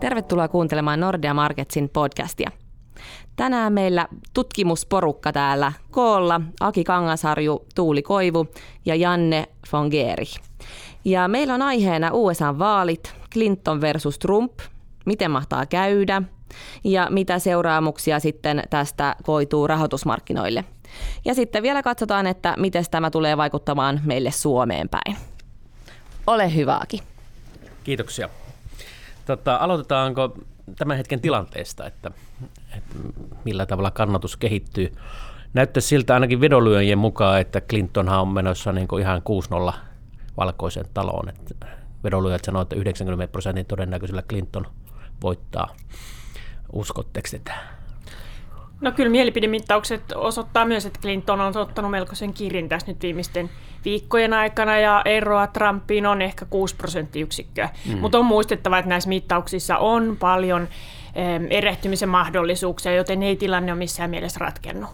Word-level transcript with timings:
Tervetuloa 0.00 0.48
kuuntelemaan 0.48 1.00
Nordea 1.00 1.34
Marketsin 1.34 1.88
podcastia. 1.88 2.50
Tänään 3.36 3.72
meillä 3.72 4.08
tutkimusporukka 4.34 5.32
täällä 5.32 5.72
koolla. 5.90 6.40
Aki 6.60 6.84
Kangasarju, 6.84 7.66
Tuuli 7.74 8.02
Koivu 8.02 8.46
ja 8.84 8.94
Janne 8.94 9.46
Fongeri. 9.68 10.24
Ja 11.04 11.28
meillä 11.28 11.54
on 11.54 11.62
aiheena 11.62 12.10
USA-vaalit, 12.12 13.14
Clinton 13.32 13.80
versus 13.80 14.18
Trump, 14.18 14.52
miten 15.06 15.30
mahtaa 15.30 15.66
käydä 15.66 16.22
ja 16.84 17.06
mitä 17.10 17.38
seuraamuksia 17.38 18.20
sitten 18.20 18.62
tästä 18.70 19.16
koituu 19.22 19.66
rahoitusmarkkinoille. 19.66 20.64
Ja 21.24 21.34
sitten 21.34 21.62
vielä 21.62 21.82
katsotaan, 21.82 22.26
että 22.26 22.54
miten 22.58 22.84
tämä 22.90 23.10
tulee 23.10 23.36
vaikuttamaan 23.36 24.00
meille 24.04 24.30
Suomeen 24.30 24.88
päin. 24.88 25.16
Ole 26.26 26.54
hyvääkin. 26.54 27.00
Kiitoksia. 27.84 28.28
Tota, 29.26 29.56
aloitetaanko 29.56 30.38
tämän 30.78 30.96
hetken 30.96 31.20
tilanteesta, 31.20 31.86
että, 31.86 32.10
että 32.76 32.94
millä 33.44 33.66
tavalla 33.66 33.90
kannatus 33.90 34.36
kehittyy? 34.36 34.92
Näyttää 35.54 35.80
siltä 35.80 36.14
ainakin 36.14 36.40
vedonlyöjien 36.40 36.98
mukaan, 36.98 37.40
että 37.40 37.60
Clintonhan 37.60 38.20
on 38.20 38.28
menossa 38.28 38.72
niin 38.72 38.88
kuin 38.88 39.02
ihan 39.02 39.22
6-0 39.70 39.72
valkoisen 40.36 40.84
taloon. 40.94 41.28
Että 41.28 41.66
vedonlyöjät 42.04 42.44
sanoo, 42.44 42.62
että 42.62 42.76
90 42.76 43.32
prosentin 43.32 43.66
todennäköisellä 43.66 44.22
Clinton 44.22 44.66
voittaa. 45.22 45.76
Uskotteko 46.72 47.28
tätä? 47.30 47.54
No 48.80 48.92
kyllä 48.92 49.10
mielipidemittaukset 49.10 50.02
osoittaa 50.14 50.64
myös, 50.64 50.86
että 50.86 51.00
Clinton 51.00 51.40
on 51.40 51.56
ottanut 51.56 51.90
melkoisen 51.90 52.32
kirin 52.34 52.68
tässä 52.68 52.86
nyt 52.86 53.02
viimeisten 53.02 53.50
viikkojen 53.86 54.32
aikana 54.32 54.78
ja 54.78 55.02
eroa 55.04 55.46
Trumpiin 55.46 56.06
on 56.06 56.22
ehkä 56.22 56.44
6 56.50 56.76
prosenttiyksikköä. 56.76 57.68
Mm. 57.88 57.98
Mutta 57.98 58.18
on 58.18 58.24
muistettava, 58.24 58.78
että 58.78 58.88
näissä 58.88 59.08
mittauksissa 59.08 59.78
on 59.78 60.16
paljon 60.20 60.68
erehtymisen 61.50 62.08
mahdollisuuksia, 62.08 62.94
joten 62.94 63.22
ei 63.22 63.36
tilanne 63.36 63.72
ole 63.72 63.78
missään 63.78 64.10
mielessä 64.10 64.38
ratkennut. 64.40 64.90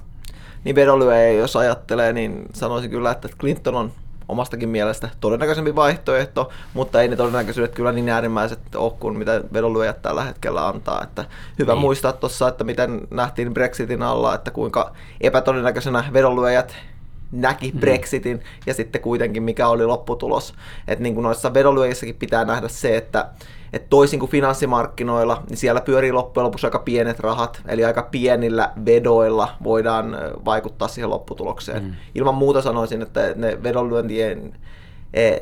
Niin 0.64 0.76
vedonlyöjä, 0.76 1.32
jos 1.32 1.56
ajattelee, 1.56 2.12
niin 2.12 2.42
sanoisin 2.52 2.90
kyllä, 2.90 3.10
että 3.10 3.28
Clinton 3.40 3.74
on 3.74 3.92
omastakin 4.28 4.68
mielestä 4.68 5.08
todennäköisempi 5.20 5.76
vaihtoehto, 5.76 6.50
mutta 6.74 7.00
ei 7.00 7.08
ne 7.08 7.16
todennäköisyydet 7.16 7.74
kyllä 7.74 7.92
niin 7.92 8.08
äärimmäiset 8.08 8.74
ole 8.74 8.92
kuin 9.00 9.18
mitä 9.18 9.40
vedonlyöjät 9.52 10.02
tällä 10.02 10.24
hetkellä 10.24 10.68
antaa. 10.68 11.02
Että 11.02 11.24
hyvä 11.58 11.72
niin. 11.72 11.80
muistaa 11.80 12.12
tuossa, 12.12 12.48
että 12.48 12.64
miten 12.64 13.00
nähtiin 13.10 13.54
Brexitin 13.54 14.02
alla, 14.02 14.34
että 14.34 14.50
kuinka 14.50 14.92
epätodennäköisenä 15.20 16.04
vedonlyöjät 16.12 16.76
näki 17.32 17.70
hmm. 17.70 17.80
Brexitin 17.80 18.36
mm. 18.36 18.42
ja 18.66 18.74
sitten 18.74 19.02
kuitenkin 19.02 19.42
mikä 19.42 19.68
oli 19.68 19.86
lopputulos. 19.86 20.54
Että 20.88 21.02
niin 21.02 21.14
kuin 21.14 21.22
noissa 21.22 21.54
vedonlyöjissäkin 21.54 22.14
pitää 22.14 22.44
nähdä 22.44 22.68
se, 22.68 22.96
että 22.96 23.30
että 23.72 23.88
toisin 23.90 24.20
kuin 24.20 24.30
finanssimarkkinoilla, 24.30 25.42
niin 25.48 25.56
siellä 25.56 25.80
pyörii 25.80 26.12
loppujen 26.12 26.44
lopuksi 26.44 26.66
aika 26.66 26.78
pienet 26.78 27.20
rahat, 27.20 27.62
eli 27.68 27.84
aika 27.84 28.02
pienillä 28.02 28.72
vedoilla 28.86 29.48
voidaan 29.62 30.16
vaikuttaa 30.44 30.88
siihen 30.88 31.10
lopputulokseen. 31.10 31.84
Mm. 31.84 31.94
Ilman 32.14 32.34
muuta 32.34 32.62
sanoisin, 32.62 33.02
että 33.02 33.32
ne 33.36 33.62
vedonlyöntien 33.62 34.54
e, 35.14 35.36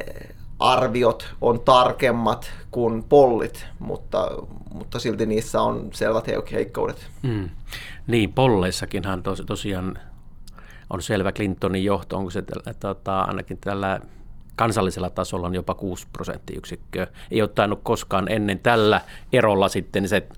arviot 0.59 1.35
on 1.41 1.61
tarkemmat 1.61 2.53
kuin 2.71 3.03
pollit, 3.03 3.67
mutta, 3.79 4.31
mutta 4.75 4.99
silti 4.99 5.27
niissä 5.27 5.63
on 5.63 5.89
selvät 5.93 6.27
heikkoudet. 6.53 7.07
Mm. 7.23 7.51
Niin, 8.07 8.33
polleissakinhan 8.33 9.23
tos, 9.23 9.43
tosiaan 9.47 9.99
on 10.91 11.03
selvä 11.03 11.33
Clintonin 11.33 11.85
johto, 11.85 12.17
onko 12.17 12.31
se 12.31 12.43
tota, 12.81 13.21
ainakin 13.21 13.59
tällä 13.61 14.01
kansallisella 14.57 15.11
tasolla 15.11 15.47
on 15.47 15.55
jopa 15.55 15.75
6 15.75 16.07
prosenttiyksikköä. 16.13 17.07
Ei 17.31 17.43
ole 17.43 17.49
tainnut 17.49 17.81
koskaan 17.83 18.33
ennen 18.33 18.59
tällä 18.59 19.01
erolla 19.33 19.69
sitten 19.69 20.09
se 20.09 20.29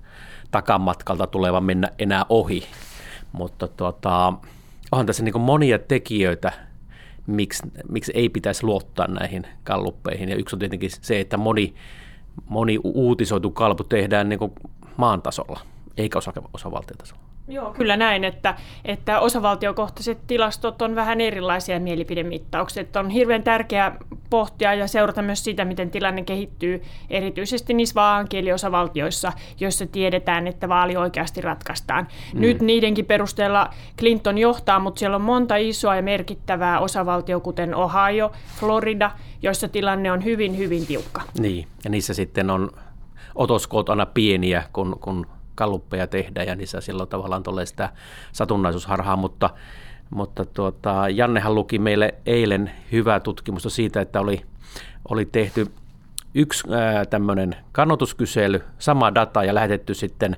takamatkalta 0.51 1.27
tuleva 1.27 1.61
mennä 1.61 1.89
enää 1.99 2.25
ohi. 2.29 2.63
Mutta 3.31 3.67
tuota, 3.67 4.33
onhan 4.91 5.05
tässä 5.05 5.23
niin 5.23 5.41
monia 5.41 5.79
tekijöitä, 5.79 6.51
miksi, 7.27 7.63
miksi 7.89 8.11
ei 8.15 8.29
pitäisi 8.29 8.63
luottaa 8.63 9.07
näihin 9.07 9.47
kalluppeihin. 9.63 10.29
Ja 10.29 10.35
yksi 10.35 10.55
on 10.55 10.59
tietenkin 10.59 10.89
se, 11.01 11.19
että 11.19 11.37
moni, 11.37 11.73
moni 12.49 12.79
uutisoitu 12.83 13.51
kalpu 13.51 13.83
tehdään 13.83 14.29
niin 14.29 14.39
maan 14.97 15.21
tasolla, 15.21 15.59
eikä 15.97 16.17
osa, 16.17 16.33
osavaltiotasolla. 16.53 17.22
Joo, 17.47 17.73
kyllä 17.73 17.97
näin, 17.97 18.23
että, 18.23 18.55
että 18.85 19.19
osavaltiokohtaiset 19.19 20.19
tilastot 20.27 20.81
on 20.81 20.95
vähän 20.95 21.21
erilaisia 21.21 21.79
mielipidemittaukset. 21.79 22.95
On 22.95 23.09
hirveän 23.09 23.43
tärkeää 23.43 23.97
pohtia 24.29 24.73
ja 24.73 24.87
seurata 24.87 25.21
myös 25.21 25.43
sitä, 25.43 25.65
miten 25.65 25.91
tilanne 25.91 26.23
kehittyy, 26.23 26.81
erityisesti 27.09 27.73
niissä 27.73 27.95
vaankieliosavaltioissa, 27.95 29.31
joissa 29.59 29.87
tiedetään, 29.87 30.47
että 30.47 30.69
vaali 30.69 30.95
oikeasti 30.97 31.41
ratkaistaan. 31.41 32.07
Mm. 32.33 32.41
Nyt 32.41 32.61
niidenkin 32.61 33.05
perusteella 33.05 33.69
Clinton 33.99 34.37
johtaa, 34.37 34.79
mutta 34.79 34.99
siellä 34.99 35.15
on 35.15 35.21
monta 35.21 35.55
isoa 35.55 35.95
ja 35.95 36.01
merkittävää 36.01 36.79
osavaltio, 36.79 37.39
kuten 37.39 37.75
Ohio, 37.75 38.31
Florida, 38.59 39.11
joissa 39.41 39.67
tilanne 39.67 40.11
on 40.11 40.23
hyvin, 40.23 40.57
hyvin 40.57 40.85
tiukka. 40.85 41.21
Niin, 41.39 41.67
ja 41.83 41.89
niissä 41.89 42.13
sitten 42.13 42.49
on 42.49 42.71
otoskoot 43.35 43.89
aina 43.89 44.05
pieniä, 44.05 44.63
kun, 44.73 44.97
kun 45.01 45.27
kalluppeja 45.55 46.07
tehdä 46.07 46.43
ja 46.43 46.55
niissä 46.55 46.81
silloin 46.81 47.09
tavallaan 47.09 47.43
tulee 47.43 47.65
sitä 47.65 47.89
satunnaisuusharhaa, 48.31 49.15
mutta, 49.15 49.49
mutta 50.09 50.45
tuota, 50.45 51.09
Jannehan 51.09 51.55
luki 51.55 51.79
meille 51.79 52.13
eilen 52.25 52.71
hyvää 52.91 53.19
tutkimusta 53.19 53.69
siitä, 53.69 54.01
että 54.01 54.19
oli, 54.19 54.41
oli 55.09 55.25
tehty 55.25 55.67
yksi 56.35 56.67
tämmöinen 57.09 57.55
kannatuskysely, 57.71 58.63
sama 58.79 59.15
data 59.15 59.43
ja 59.43 59.55
lähetetty 59.55 59.93
sitten 59.93 60.37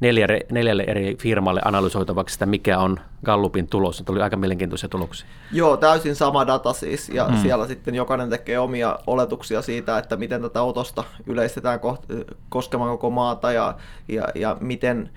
neljälle, 0.00 0.40
neljälle 0.52 0.84
eri 0.86 1.16
firmalle 1.16 1.60
analysoitavaksi 1.64 2.32
sitä, 2.32 2.46
mikä 2.46 2.78
on 2.78 3.00
Gallupin 3.24 3.68
tulos. 3.68 3.96
Se 3.96 4.04
tuli 4.04 4.22
aika 4.22 4.36
mielenkiintoisia 4.36 4.88
tuloksia. 4.88 5.28
Joo, 5.52 5.76
täysin 5.76 6.16
sama 6.16 6.46
data 6.46 6.72
siis, 6.72 7.08
ja 7.08 7.24
hmm. 7.24 7.36
siellä 7.36 7.66
sitten 7.66 7.94
jokainen 7.94 8.30
tekee 8.30 8.58
omia 8.58 8.98
oletuksia 9.06 9.62
siitä, 9.62 9.98
että 9.98 10.16
miten 10.16 10.42
tätä 10.42 10.62
otosta 10.62 11.04
yleistetään 11.26 11.80
koskemaan 12.48 12.90
koko 12.90 13.10
maata, 13.10 13.52
ja, 13.52 13.76
ja, 14.08 14.28
ja 14.34 14.56
miten, 14.60 15.10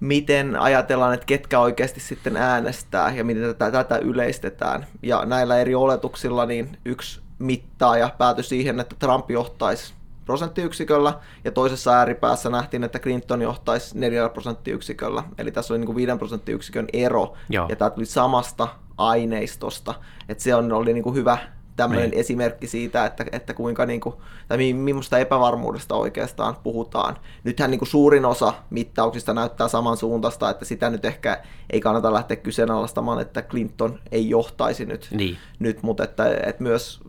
miten 0.00 0.56
ajatellaan, 0.56 1.14
että 1.14 1.26
ketkä 1.26 1.60
oikeasti 1.60 2.00
sitten 2.00 2.36
äänestää, 2.36 3.14
ja 3.14 3.24
miten 3.24 3.42
tätä, 3.42 3.70
tätä 3.70 3.98
yleistetään. 3.98 4.86
Ja 5.02 5.24
näillä 5.24 5.58
eri 5.58 5.74
oletuksilla 5.74 6.46
niin 6.46 6.78
yksi 6.84 7.20
mittaaja 7.40 8.10
päätyi 8.18 8.44
siihen, 8.44 8.80
että 8.80 8.96
Trump 8.98 9.30
johtaisi 9.30 9.94
prosenttiyksiköllä, 10.24 11.14
ja 11.44 11.52
toisessa 11.52 11.92
ääripäässä 11.92 12.50
nähtiin, 12.50 12.84
että 12.84 12.98
Clinton 12.98 13.42
johtaisi 13.42 13.98
4 13.98 14.28
prosenttiyksiköllä, 14.28 15.24
eli 15.38 15.52
tässä 15.52 15.74
oli 15.74 15.78
niin 15.78 15.86
kuin 15.86 15.96
5 15.96 16.18
prosenttiyksikön 16.18 16.86
ero, 16.92 17.34
Joo. 17.48 17.66
ja 17.68 17.76
tämä 17.76 17.90
tuli 17.90 18.06
samasta 18.06 18.68
aineistosta, 18.98 19.94
että 20.28 20.44
se 20.44 20.54
on, 20.54 20.72
oli 20.72 20.92
niin 20.92 21.04
kuin 21.04 21.14
hyvä 21.14 21.38
tämmöinen 21.76 22.10
niin. 22.10 22.20
esimerkki 22.20 22.66
siitä, 22.66 23.06
että, 23.06 23.24
että 23.32 23.54
kuinka 23.54 23.86
niin 23.86 24.00
kuin, 24.00 24.14
tai 24.48 24.72
millaista 24.72 25.18
epävarmuudesta 25.18 25.94
oikeastaan 25.94 26.56
puhutaan. 26.62 27.16
Nythän 27.44 27.70
niin 27.70 27.78
kuin 27.78 27.88
suurin 27.88 28.24
osa 28.24 28.54
mittauksista 28.70 29.34
näyttää 29.34 29.68
samansuuntaista, 29.68 30.50
että 30.50 30.64
sitä 30.64 30.90
nyt 30.90 31.04
ehkä 31.04 31.42
ei 31.70 31.80
kannata 31.80 32.12
lähteä 32.12 32.36
kyseenalaistamaan, 32.36 33.20
että 33.20 33.42
Clinton 33.42 33.98
ei 34.12 34.30
johtaisi 34.30 34.86
nyt, 34.86 35.08
niin. 35.10 35.36
nyt 35.58 35.82
mutta 35.82 36.04
että, 36.04 36.34
että 36.46 36.62
myös 36.62 37.00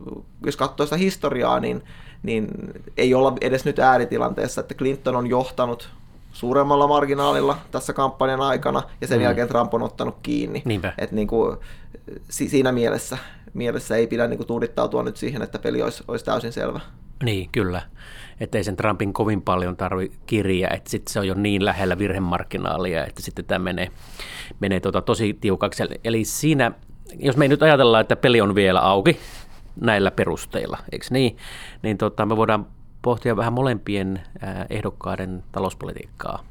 jos 0.46 0.58
katsoo 0.58 0.86
sitä 0.86 0.98
historiaa, 0.98 1.60
niin 1.60 1.84
niin 2.24 2.48
ei 2.98 3.14
olla 3.14 3.34
edes 3.42 3.66
nyt 3.66 3.80
ääritilanteessa, 3.80 4.62
että 4.62 4.74
Clinton 4.74 5.16
on 5.16 5.28
johtanut 5.28 5.90
suuremmalla 6.32 6.88
marginaalilla 6.88 7.58
tässä 7.72 7.94
kampanjan 7.94 8.42
aikana, 8.42 8.84
ja 9.02 9.08
sen 9.08 9.18
mm. 9.18 9.24
jälkeen 9.24 9.48
Trump 9.48 9.74
on 9.74 9.82
ottanut 9.82 10.16
kiinni. 10.24 10.62
Niinpä. 10.66 10.94
Et 10.98 11.12
niin 11.12 11.28
kuin, 11.28 11.58
siinä 12.30 12.72
mielessä, 12.72 13.18
mielessä 13.54 13.96
ei 13.96 14.08
pidä 14.08 14.28
niin 14.28 14.48
tuudittautua 14.48 15.04
nyt 15.04 15.18
siihen, 15.18 15.42
että 15.42 15.60
peli 15.60 15.82
olisi, 15.82 16.04
olisi 16.08 16.26
täysin 16.26 16.52
selvä. 16.54 16.80
Niin, 17.24 17.50
kyllä. 17.52 17.82
Että 18.40 18.58
ei 18.58 18.64
sen 18.64 18.76
Trumpin 18.76 19.14
kovin 19.14 19.42
paljon 19.42 19.78
tarvi 19.78 20.12
kirjaa, 20.26 20.74
että 20.74 20.90
sitten 20.90 21.14
se 21.14 21.20
on 21.20 21.28
jo 21.28 21.34
niin 21.34 21.66
lähellä 21.66 21.98
virhemarginaalia, 21.98 23.06
että 23.06 23.22
sitten 23.22 23.46
tämä 23.46 23.64
menee, 23.64 23.88
menee 24.60 24.80
tuota 24.80 25.02
tosi 25.02 25.34
tiukaksi. 25.34 25.84
Eli 26.04 26.26
siinä, 26.26 26.72
jos 27.20 27.38
me 27.38 27.46
ei 27.46 27.50
nyt 27.50 27.64
ajatella, 27.64 28.00
että 28.00 28.16
peli 28.16 28.42
on 28.42 28.56
vielä 28.56 28.80
auki, 28.80 29.20
näillä 29.82 30.12
perusteilla, 30.12 30.78
eikö 30.92 31.06
niin? 31.10 31.38
Niin 31.82 31.98
tota, 31.98 32.26
me 32.26 32.38
voidaan 32.38 32.68
pohtia 33.02 33.38
vähän 33.38 33.54
molempien 33.54 34.22
ehdokkaiden 34.70 35.44
talouspolitiikkaa. 35.52 36.44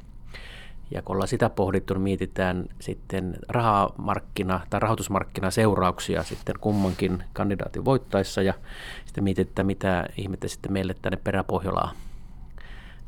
Ja 0.91 1.01
kun 1.01 1.15
ollaan 1.15 1.27
sitä 1.27 1.49
pohdittu, 1.49 1.93
niin 1.93 2.01
mietitään 2.01 2.65
sitten 2.79 3.35
rahamarkkina- 3.49 4.61
tai 4.69 4.79
rahoitusmarkkinaseurauksia 4.79 6.23
sitten 6.23 6.55
kummankin 6.61 7.23
kandidaatin 7.33 7.85
voittaessa 7.85 8.41
ja 8.41 8.53
sitten 9.05 9.23
mietitään, 9.23 9.65
mitä 9.65 10.05
ihmettä 10.17 10.47
sitten 10.47 10.73
meille 10.73 10.95
tänne 11.01 11.19
peräpohjolaan 11.23 11.95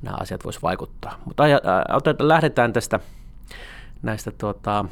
nämä 0.04 0.18
asiat 0.20 0.46
voisi 0.46 0.62
vaikuttaa. 0.62 1.18
Mutta 1.26 1.44
lähdetään 2.20 2.74
tästä 2.74 3.00
näistä 4.02 4.32
tuota, 4.32 4.86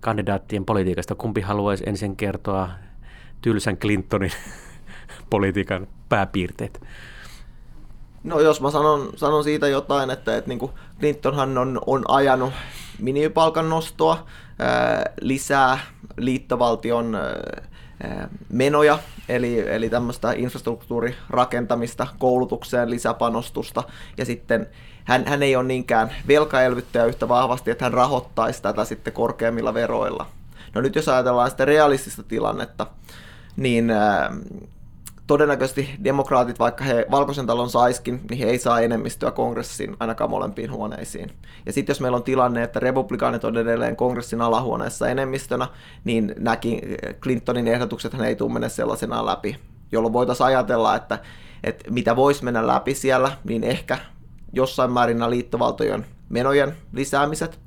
kandidaattien 0.00 0.64
politiikasta. 0.64 1.14
Kumpi 1.14 1.40
haluaisi 1.40 1.84
ensin 1.86 2.16
kertoa 2.16 2.70
tylsän 3.42 3.76
Clintonin 3.76 4.32
politiikan 5.30 5.86
pääpiirteet? 6.08 6.82
No 8.24 8.40
jos 8.40 8.60
mä 8.60 8.70
sanon, 8.70 9.10
sanon 9.16 9.44
siitä 9.44 9.68
jotain, 9.68 10.10
että, 10.10 10.36
että 10.36 10.48
niin 10.48 10.70
Clintonhan 11.00 11.58
on, 11.58 11.80
on 11.86 12.04
ajanut 12.08 12.52
minimipalkan 12.98 13.68
nostoa, 13.68 14.26
ää, 14.58 15.04
lisää 15.20 15.78
liittovaltion 16.16 17.16
menoja, 18.48 18.98
eli, 19.28 19.68
eli 19.68 19.90
tämmöistä 19.90 20.32
infrastruktuurirakentamista, 20.32 22.06
koulutukseen 22.18 22.90
lisäpanostusta, 22.90 23.82
ja 24.18 24.24
sitten 24.24 24.66
hän, 25.04 25.26
hän 25.26 25.42
ei 25.42 25.56
ole 25.56 25.64
niinkään 25.64 26.12
velkaelvyttäjä 26.28 27.04
yhtä 27.04 27.28
vahvasti, 27.28 27.70
että 27.70 27.84
hän 27.84 27.92
rahoittaisi 27.92 28.62
tätä 28.62 28.84
sitten 28.84 29.12
korkeammilla 29.12 29.74
veroilla. 29.74 30.26
No 30.74 30.80
nyt 30.80 30.96
jos 30.96 31.08
ajatellaan 31.08 31.50
sitä 31.50 31.64
realistista 31.64 32.22
tilannetta, 32.22 32.86
niin 33.56 33.92
todennäköisesti 35.26 35.94
demokraatit, 36.04 36.58
vaikka 36.58 36.84
he 36.84 37.06
valkoisen 37.10 37.46
talon 37.46 37.70
saiskin, 37.70 38.20
niin 38.30 38.38
he 38.38 38.44
ei 38.44 38.58
saa 38.58 38.80
enemmistöä 38.80 39.30
kongressiin 39.30 39.96
ainakaan 40.00 40.30
molempiin 40.30 40.72
huoneisiin. 40.72 41.32
Ja 41.66 41.72
sitten 41.72 41.90
jos 41.94 42.00
meillä 42.00 42.16
on 42.16 42.22
tilanne, 42.22 42.62
että 42.62 42.80
republikaanit 42.80 43.44
on 43.44 43.56
edelleen 43.56 43.96
kongressin 43.96 44.40
alahuoneessa 44.40 45.08
enemmistönä, 45.08 45.68
niin 46.04 46.34
näki 46.38 46.80
Clintonin 47.20 47.68
ehdotukset 47.68 48.20
ei 48.20 48.36
tule 48.36 48.52
mennä 48.52 48.68
sellaisenaan 48.68 49.26
läpi, 49.26 49.56
jolloin 49.92 50.12
voitaisiin 50.12 50.46
ajatella, 50.46 50.96
että, 50.96 51.18
että 51.64 51.90
mitä 51.90 52.16
voisi 52.16 52.44
mennä 52.44 52.66
läpi 52.66 52.94
siellä, 52.94 53.32
niin 53.44 53.64
ehkä 53.64 53.98
jossain 54.52 54.92
määrin 54.92 55.18
nämä 55.18 55.30
liittovaltojen 55.30 56.06
menojen 56.28 56.76
lisäämiset, 56.92 57.58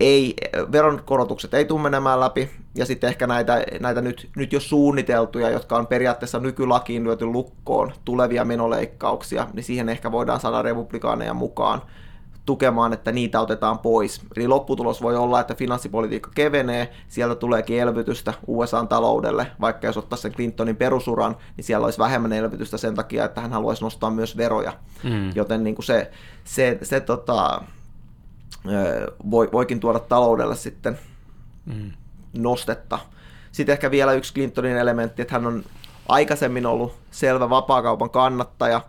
ei, 0.00 0.34
veronkorotukset 0.72 1.54
ei 1.54 1.64
tule 1.64 1.82
menemään 1.82 2.20
läpi, 2.20 2.50
ja 2.74 2.86
sitten 2.86 3.08
ehkä 3.08 3.26
näitä, 3.26 3.64
näitä 3.80 4.00
nyt, 4.00 4.28
nyt 4.36 4.52
jo 4.52 4.60
suunniteltuja, 4.60 5.50
jotka 5.50 5.76
on 5.76 5.86
periaatteessa 5.86 6.38
nykylakiin 6.38 7.04
lyöty 7.04 7.26
lukkoon, 7.26 7.92
tulevia 8.04 8.44
menoleikkauksia, 8.44 9.46
niin 9.52 9.64
siihen 9.64 9.88
ehkä 9.88 10.12
voidaan 10.12 10.40
saada 10.40 10.62
republikaaneja 10.62 11.34
mukaan 11.34 11.82
tukemaan, 12.46 12.92
että 12.92 13.12
niitä 13.12 13.40
otetaan 13.40 13.78
pois. 13.78 14.20
Eli 14.36 14.48
lopputulos 14.48 15.02
voi 15.02 15.16
olla, 15.16 15.40
että 15.40 15.54
finanssipolitiikka 15.54 16.30
kevenee, 16.34 16.92
sieltä 17.08 17.34
tuleekin 17.34 17.80
elvytystä 17.80 18.34
USA-taloudelle, 18.46 19.46
vaikka 19.60 19.86
jos 19.86 19.96
ottaa 19.96 20.16
sen 20.16 20.32
Clintonin 20.32 20.76
perusuran, 20.76 21.36
niin 21.56 21.64
siellä 21.64 21.84
olisi 21.84 21.98
vähemmän 21.98 22.32
elvytystä 22.32 22.76
sen 22.76 22.94
takia, 22.94 23.24
että 23.24 23.40
hän 23.40 23.52
haluaisi 23.52 23.84
nostaa 23.84 24.10
myös 24.10 24.36
veroja. 24.36 24.72
Mm. 25.02 25.30
Joten 25.34 25.64
niin 25.64 25.74
kuin 25.74 25.84
se, 25.84 26.10
se, 26.44 26.78
se 26.82 27.00
tota, 27.00 27.62
voi, 29.30 29.48
voikin 29.52 29.80
tuoda 29.80 29.98
taloudelle 29.98 30.56
sitten 30.56 30.98
mm. 31.66 31.92
nostetta. 32.38 32.98
Sitten 33.52 33.72
ehkä 33.72 33.90
vielä 33.90 34.12
yksi 34.12 34.34
Clintonin 34.34 34.76
elementti, 34.76 35.22
että 35.22 35.34
hän 35.34 35.46
on 35.46 35.64
aikaisemmin 36.08 36.66
ollut 36.66 36.94
selvä 37.10 37.50
vapaakaupan 37.50 38.10
kannattaja. 38.10 38.80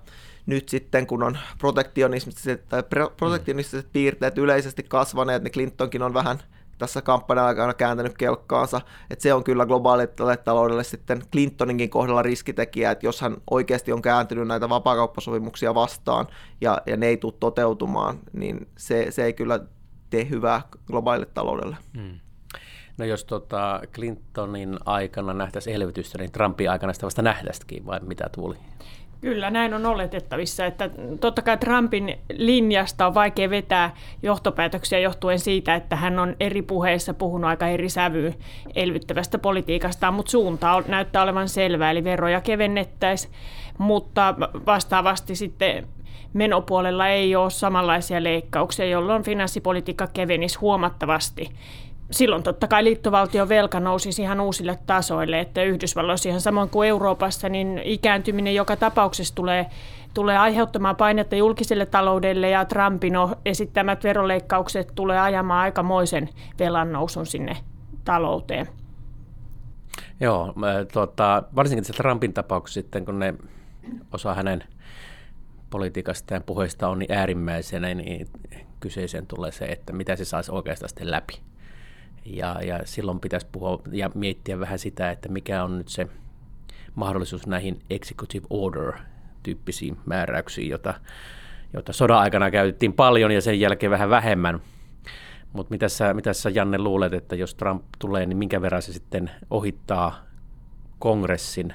Nyt 0.46 0.70
sitten, 0.70 1.08
kun 1.08 1.24
on 1.24 1.38
protektionistiset, 1.58 2.70
tai 2.70 2.84
protektionistiset 3.18 3.88
piirteet 3.94 4.38
yleisesti 4.38 4.84
kasvaneet, 4.84 5.44
niin 5.44 5.52
Clintonkin 5.52 6.02
on 6.02 6.14
vähän 6.14 6.40
tässä 6.82 7.02
kampanjan 7.02 7.46
aikana 7.46 7.74
kääntänyt 7.74 8.18
kelkkaansa. 8.18 8.82
Että 9.10 9.24
se 9.24 9.34
on 9.34 9.44
kyllä 9.44 9.66
globaalille 9.66 10.38
taloudelle 10.38 10.84
sitten 10.84 11.22
Clintoninkin 11.32 11.90
kohdalla 11.90 12.22
riskitekijä, 12.22 12.92
että 12.92 13.06
jos 13.06 13.22
hän 13.22 13.38
oikeasti 13.52 13.94
on 13.94 14.02
kääntynyt 14.02 14.48
näitä 14.48 14.70
vapaakauppasopimuksia 14.70 15.76
vastaan 15.76 16.28
ja, 16.62 16.82
ja 16.86 16.98
ne 16.98 17.08
ei 17.08 17.18
tule 17.18 17.34
toteutumaan, 17.40 18.20
niin 18.34 18.68
se, 18.78 19.08
se 19.10 19.24
ei 19.24 19.34
kyllä 19.34 19.60
tee 20.10 20.30
hyvää 20.30 20.62
globaalille 20.88 21.28
taloudelle. 21.34 21.78
Hmm. 21.98 22.20
No 22.98 23.06
jos 23.06 23.26
tota 23.26 23.82
Clintonin 23.94 24.78
aikana 24.86 25.34
nähtäisiin 25.34 25.76
elvytystä, 25.76 26.18
niin 26.18 26.32
Trumpin 26.32 26.72
aikana 26.72 26.94
sitä 26.94 27.06
vasta 27.06 27.22
nähtäisikin, 27.22 27.86
vai 27.86 28.00
mitä 28.00 28.30
tuli? 28.36 28.58
Kyllä, 29.22 29.50
näin 29.50 29.74
on 29.74 29.86
oletettavissa, 29.86 30.66
että 30.66 30.90
totta 31.20 31.42
kai 31.42 31.58
Trumpin 31.58 32.18
linjasta 32.34 33.08
on 33.08 33.14
vaikea 33.14 33.50
vetää 33.50 33.96
johtopäätöksiä 34.24 35.00
johtuen 35.00 35.40
siitä, 35.40 35.76
että 35.76 35.96
hän 35.96 36.20
on 36.20 36.36
eri 36.40 36.62
puheissa 36.62 37.14
puhunut 37.14 37.50
aika 37.50 37.68
eri 37.68 37.90
sävyyn 37.90 38.36
elvyttävästä 38.76 39.38
politiikasta, 39.38 40.12
mutta 40.12 40.32
suunta 40.32 40.84
näyttää 40.88 41.24
olevan 41.24 41.50
selvä, 41.50 41.92
eli 41.92 42.04
veroja 42.04 42.42
kevennettäisiin, 42.42 43.34
mutta 43.78 44.36
vastaavasti 44.66 45.36
sitten 45.36 45.88
menopuolella 46.34 47.08
ei 47.08 47.36
ole 47.36 47.50
samanlaisia 47.50 48.24
leikkauksia, 48.24 48.86
jolloin 48.86 49.24
finanssipolitiikka 49.24 50.08
kevenisi 50.08 50.60
huomattavasti 50.60 51.50
silloin 52.12 52.44
totta 52.44 52.68
kai 52.68 52.84
liittovaltion 52.84 53.50
velka 53.50 53.80
nousisi 53.80 54.22
ihan 54.22 54.42
uusille 54.42 54.80
tasoille, 54.86 55.40
että 55.40 55.64
Yhdysvalloissa 55.64 56.30
ihan 56.30 56.42
samoin 56.42 56.70
kuin 56.70 56.90
Euroopassa, 56.90 57.50
niin 57.50 57.82
ikääntyminen 57.84 58.56
joka 58.56 58.76
tapauksessa 58.76 59.36
tulee, 59.36 59.66
tulee 60.14 60.38
aiheuttamaan 60.38 60.96
painetta 60.96 61.36
julkiselle 61.36 61.86
taloudelle 61.86 62.50
ja 62.50 62.66
Trumpin 62.66 63.14
esittämät 63.46 64.04
veroleikkaukset 64.04 64.92
tulee 64.96 65.20
ajamaan 65.20 65.62
aikamoisen 65.62 66.30
velan 66.60 66.92
nousun 66.92 67.26
sinne 67.26 67.58
talouteen. 68.06 68.68
Joo, 70.20 70.54
tuota, 70.94 71.44
varsinkin 71.56 71.84
tässä 71.84 72.04
Trumpin 72.04 72.34
tapauksessa 72.34 72.82
sitten, 72.82 73.06
kun 73.06 73.20
ne 73.20 73.34
osa 74.14 74.34
hänen 74.34 74.64
politiikasta 75.70 76.34
ja 76.34 76.42
puheista 76.42 76.88
on 76.88 77.00
niin 77.00 77.12
äärimmäisenä, 77.12 77.94
niin 77.94 78.28
kyseeseen 78.80 79.28
tulee 79.28 79.52
se, 79.52 79.66
että 79.66 79.94
mitä 79.94 80.16
se 80.16 80.26
saisi 80.26 80.52
oikeastaan 80.52 80.90
sitten 80.90 81.12
läpi. 81.12 81.51
Ja, 82.26 82.62
ja 82.64 82.80
silloin 82.86 83.20
pitäisi 83.20 83.48
puhua 83.52 83.82
ja 83.92 84.12
miettiä 84.16 84.60
vähän 84.60 84.80
sitä, 84.80 85.12
että 85.12 85.30
mikä 85.30 85.64
on 85.64 85.78
nyt 85.78 85.88
se 85.88 86.08
mahdollisuus 86.96 87.48
näihin 87.48 87.80
executive 87.90 88.48
order-tyyppisiin 88.50 89.98
määräyksiin, 90.06 90.70
jota, 90.70 90.94
jota 91.74 91.94
sodan 91.94 92.18
aikana 92.18 92.52
käytettiin 92.52 92.94
paljon 92.94 93.32
ja 93.32 93.42
sen 93.42 93.60
jälkeen 93.60 93.92
vähän 93.92 94.10
vähemmän. 94.10 94.60
Mutta 95.54 95.72
mitä 95.72 95.90
sä, 95.90 96.14
mitä 96.14 96.34
sä 96.34 96.50
Janne 96.50 96.78
luulet, 96.78 97.14
että 97.14 97.36
jos 97.36 97.56
Trump 97.56 97.86
tulee, 98.00 98.26
niin 98.26 98.38
minkä 98.38 98.62
verran 98.62 98.82
se 98.82 98.94
sitten 98.94 99.32
ohittaa 99.50 100.26
kongressin 101.00 101.74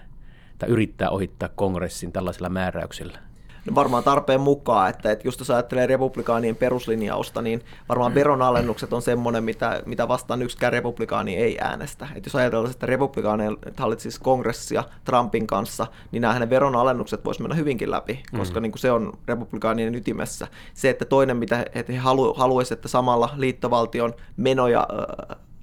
tai 0.59 0.69
yrittää 0.69 1.11
ohittaa 1.11 1.49
kongressin 1.49 2.13
tällaisilla 2.13 2.49
määräyksillä? 2.49 3.26
Varmaan 3.75 4.05
tarpeen 4.05 4.41
mukaan, 4.41 4.91
että, 4.91 5.11
että 5.11 5.29
just 5.29 5.41
jos 5.41 5.51
ajattelee 5.51 5.87
republikaanien 5.87 6.57
peruslinjausta, 6.57 7.43
niin 7.43 7.63
varmaan 7.89 8.15
veronalennukset 8.15 8.93
on 8.93 9.03
semmoinen, 9.03 9.45
mitä, 9.45 9.83
mitä 9.87 10.09
vastaan 10.09 10.43
yksikään 10.43 10.73
republikaani 10.73 11.37
ei 11.37 11.59
äänestä. 11.61 12.09
Että 12.15 12.27
jos 12.29 12.37
ajatellaan, 12.37 12.71
että 12.71 12.87
republikaanien 12.87 13.57
hallitsisi 13.77 14.21
kongressia 14.21 14.85
Trumpin 15.05 15.47
kanssa, 15.47 15.87
niin 16.13 16.21
nämä 16.21 16.35
hänen 16.35 16.51
veronalennukset 16.51 17.25
voisi 17.25 17.43
mennä 17.43 17.55
hyvinkin 17.55 17.91
läpi, 17.91 18.23
koska 18.39 18.61
mm. 18.61 18.63
niin 18.63 18.73
kuin 18.73 18.81
se 18.81 18.93
on 18.93 19.13
republikaanien 19.29 19.95
ytimessä. 19.95 20.49
Se, 20.75 20.91
että 20.91 21.05
toinen, 21.05 21.37
mitä 21.37 21.65
että 21.75 21.93
he 21.93 21.99
halu, 21.99 22.35
haluaisivat, 22.35 22.79
että 22.79 22.89
samalla 22.89 23.31
liittovaltion 23.37 24.15
menoja 24.37 24.89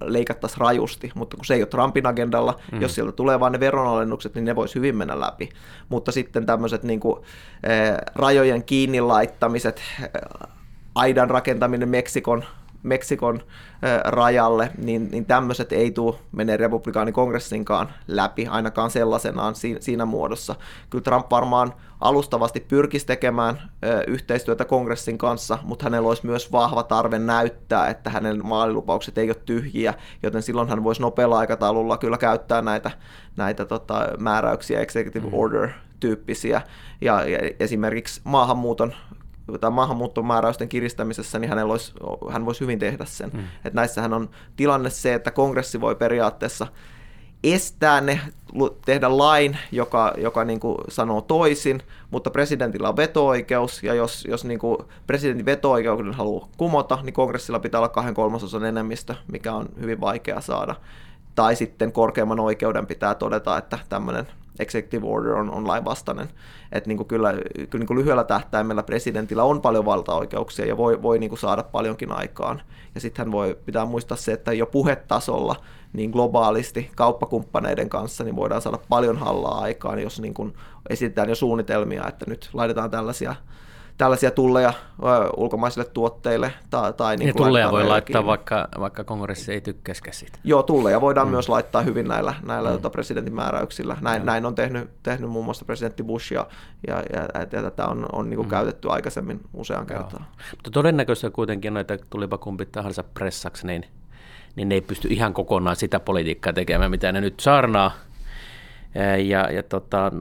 leikattaisiin 0.00 0.60
rajusti, 0.60 1.12
mutta 1.14 1.36
kun 1.36 1.44
se 1.46 1.54
ei 1.54 1.62
ole 1.62 1.66
Trumpin 1.66 2.06
agendalla, 2.06 2.60
mm. 2.72 2.80
jos 2.80 2.94
sieltä 2.94 3.12
tulee 3.12 3.40
vain 3.40 3.52
ne 3.52 3.60
veronalennukset, 3.60 4.34
niin 4.34 4.44
ne 4.44 4.56
voisi 4.56 4.74
hyvin 4.74 4.96
mennä 4.96 5.20
läpi. 5.20 5.48
Mutta 5.88 6.12
sitten 6.12 6.46
tämmöiset 6.46 6.82
niin 6.82 7.00
kuin, 7.00 7.22
eh, 7.62 7.96
rajojen 8.14 8.64
kiinni 8.64 9.00
laittamiset, 9.00 9.82
eh, 10.02 10.10
aidan 10.94 11.30
rakentaminen 11.30 11.88
Meksikon 11.88 12.44
Meksikon 12.84 13.40
rajalle, 14.04 14.70
niin, 14.78 15.08
niin 15.10 15.26
tämmöiset 15.26 15.72
ei 15.72 15.90
tule 15.90 16.14
menee 16.32 16.56
republikaanikongressinkaan 16.56 17.88
läpi, 18.08 18.46
ainakaan 18.46 18.90
sellaisenaan 18.90 19.54
siinä, 19.80 20.04
muodossa. 20.04 20.54
Kyllä 20.90 21.02
Trump 21.02 21.30
varmaan 21.30 21.72
alustavasti 22.00 22.60
pyrkisi 22.60 23.06
tekemään 23.06 23.70
yhteistyötä 24.06 24.64
kongressin 24.64 25.18
kanssa, 25.18 25.58
mutta 25.62 25.84
hänellä 25.84 26.08
olisi 26.08 26.26
myös 26.26 26.52
vahva 26.52 26.82
tarve 26.82 27.18
näyttää, 27.18 27.88
että 27.88 28.10
hänen 28.10 28.46
maalilupaukset 28.46 29.18
ei 29.18 29.28
ole 29.28 29.36
tyhjiä, 29.44 29.94
joten 30.22 30.42
silloin 30.42 30.68
hän 30.68 30.84
voisi 30.84 31.02
nopealla 31.02 31.38
aikataululla 31.38 31.98
kyllä 31.98 32.18
käyttää 32.18 32.62
näitä, 32.62 32.90
näitä 33.36 33.64
tota, 33.64 34.08
määräyksiä, 34.18 34.80
executive 34.80 35.26
mm. 35.26 35.34
order 35.34 35.68
tyyppisiä, 36.00 36.62
ja, 37.00 37.28
ja 37.28 37.38
esimerkiksi 37.60 38.20
maahanmuuton 38.24 38.94
tai 39.60 39.70
maahanmuuttomääräysten 39.70 40.68
kiristämisessä, 40.68 41.38
niin 41.38 41.48
hänellä 41.48 41.70
olisi, 41.70 41.92
hän 42.30 42.46
voisi 42.46 42.60
hyvin 42.60 42.78
tehdä 42.78 43.04
sen. 43.04 43.30
Mm. 43.34 43.40
Että 43.40 43.80
näissähän 43.80 44.12
on 44.12 44.30
tilanne 44.56 44.90
se, 44.90 45.14
että 45.14 45.30
kongressi 45.30 45.80
voi 45.80 45.94
periaatteessa 45.94 46.66
estää 47.44 48.00
ne, 48.00 48.20
tehdä 48.84 49.18
lain, 49.18 49.58
joka, 49.72 50.14
joka 50.16 50.44
niin 50.44 50.60
kuin 50.60 50.78
sanoo 50.88 51.20
toisin, 51.20 51.82
mutta 52.10 52.30
presidentillä 52.30 52.88
on 52.88 52.96
veto-oikeus, 52.96 53.82
ja 53.82 53.94
jos, 53.94 54.24
jos 54.28 54.44
niin 54.44 54.58
kuin 54.58 54.78
presidentin 55.06 55.46
veto-oikeuden 55.46 56.12
haluaa 56.14 56.48
kumota, 56.56 56.98
niin 57.02 57.12
kongressilla 57.12 57.60
pitää 57.60 57.80
olla 57.80 57.88
kahden 57.88 58.14
kolmasosan 58.14 58.64
enemmistö, 58.64 59.14
mikä 59.32 59.52
on 59.52 59.68
hyvin 59.80 60.00
vaikea 60.00 60.40
saada. 60.40 60.74
Tai 61.34 61.56
sitten 61.56 61.92
korkeamman 61.92 62.40
oikeuden 62.40 62.86
pitää 62.86 63.14
todeta, 63.14 63.58
että 63.58 63.78
tämmöinen 63.88 64.26
executive 64.58 65.06
order 65.06 65.32
on, 65.32 65.50
on 65.50 65.68
lainvastainen. 65.68 66.28
Että 66.72 66.88
niin 66.88 66.96
kuin 66.96 67.06
kyllä, 67.06 67.32
kyllä 67.32 67.82
niin 67.82 67.86
kuin 67.86 67.98
lyhyellä 67.98 68.24
tähtäimellä 68.24 68.82
presidentillä 68.82 69.44
on 69.44 69.60
paljon 69.60 69.84
valtaoikeuksia 69.84 70.66
ja 70.66 70.76
voi, 70.76 71.02
voi 71.02 71.18
niin 71.18 71.30
kuin 71.30 71.38
saada 71.38 71.62
paljonkin 71.62 72.12
aikaan. 72.12 72.62
Ja 72.94 73.00
sitten 73.00 73.32
voi, 73.32 73.58
pitää 73.64 73.84
muistaa 73.84 74.16
se, 74.16 74.32
että 74.32 74.52
jo 74.52 74.66
puhetasolla 74.66 75.56
niin 75.92 76.10
globaalisti 76.10 76.90
kauppakumppaneiden 76.96 77.88
kanssa, 77.88 78.24
niin 78.24 78.36
voidaan 78.36 78.62
saada 78.62 78.78
paljon 78.88 79.16
hallaa 79.16 79.60
aikaan, 79.60 79.98
jos 79.98 80.20
niin 80.20 80.34
kuin 80.34 80.54
esitetään 80.90 81.28
jo 81.28 81.34
suunnitelmia, 81.34 82.08
että 82.08 82.24
nyt 82.28 82.50
laitetaan 82.52 82.90
tällaisia 82.90 83.34
tällaisia 83.98 84.30
tulleja 84.30 84.72
ulkomaisille 85.36 85.84
tuotteille. 85.84 86.52
Tai, 86.70 86.92
tai 86.92 87.16
niin 87.16 87.26
ja 87.26 87.34
tulleja 87.34 87.72
voi 87.72 87.84
laittaa, 87.84 88.26
vaikka, 88.26 88.68
vaikka 88.80 89.04
kongressi 89.04 89.52
ei 89.52 89.60
tykkäskään 89.60 90.14
siitä. 90.14 90.38
Joo, 90.44 90.62
tulleja 90.62 91.00
voidaan 91.00 91.26
mm. 91.26 91.30
myös 91.30 91.48
laittaa 91.48 91.82
hyvin 91.82 92.08
näillä, 92.08 92.34
näillä 92.46 92.68
mm. 92.68 92.72
tota, 92.72 92.90
presidentin 92.90 93.34
määräyksillä. 93.34 93.96
Näin, 94.00 94.22
mm. 94.22 94.26
näin 94.26 94.46
on 94.46 94.54
tehnyt, 94.54 94.90
tehnyt 95.02 95.30
muun 95.30 95.44
muassa 95.44 95.64
presidentti 95.64 96.02
Bush, 96.02 96.32
ja, 96.32 96.46
ja, 96.86 97.02
ja, 97.12 97.28
ja 97.52 97.62
tätä 97.62 97.86
on, 97.86 98.06
on 98.12 98.30
niin 98.30 98.36
kuin 98.36 98.46
mm. 98.46 98.50
käytetty 98.50 98.90
aikaisemmin 98.90 99.40
usean 99.54 99.86
kertaan. 99.86 100.26
Mutta 100.50 100.70
todennäköisesti 100.70 101.30
kuitenkin 101.30 101.74
noita 101.74 101.98
tulipa 102.10 102.38
kumpi 102.38 102.66
tahansa 102.66 103.02
pressaksi, 103.02 103.66
niin, 103.66 103.84
niin 104.56 104.68
ne 104.68 104.74
ei 104.74 104.80
pysty 104.80 105.08
ihan 105.08 105.34
kokonaan 105.34 105.76
sitä 105.76 106.00
politiikkaa 106.00 106.52
tekemään, 106.52 106.90
mitä 106.90 107.12
ne 107.12 107.20
nyt 107.20 107.40
saarnaa. 107.40 107.92
Ja, 109.24 109.52
ja 109.52 109.62
tota, 109.62 110.12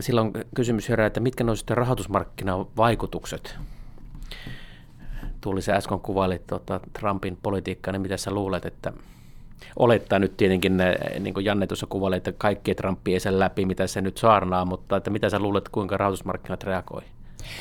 silloin 0.00 0.32
kysymys 0.54 0.88
herää, 0.88 1.06
että 1.06 1.20
mitkä 1.20 1.44
on 1.48 1.56
sitten 1.56 1.76
rahoitusmarkkinavaikutukset? 1.76 3.56
Tuli 5.40 5.62
se 5.62 5.72
äsken 5.72 6.00
kuvailit 6.00 6.46
tuota, 6.46 6.80
Trumpin 6.92 7.38
politiikkaa, 7.42 7.92
niin 7.92 8.02
mitä 8.02 8.16
sä 8.16 8.30
luulet, 8.30 8.66
että 8.66 8.92
olettaa 9.76 10.18
nyt 10.18 10.36
tietenkin, 10.36 10.76
niin 11.20 11.34
kuin 11.34 11.44
Janne 11.44 11.66
tuossa 11.66 11.86
kuvaili, 11.86 12.16
että 12.16 12.32
kaikki 12.32 12.74
Trumpi 12.74 13.12
ei 13.12 13.20
sen 13.20 13.38
läpi, 13.38 13.66
mitä 13.66 13.86
se 13.86 14.00
nyt 14.00 14.18
saarnaa, 14.18 14.64
mutta 14.64 14.96
että 14.96 15.10
mitä 15.10 15.30
sä 15.30 15.38
luulet, 15.38 15.68
kuinka 15.68 15.96
rahoitusmarkkinat 15.96 16.64
reagoi? 16.64 17.02